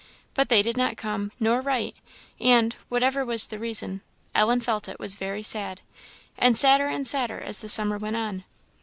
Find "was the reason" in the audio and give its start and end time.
3.23-4.01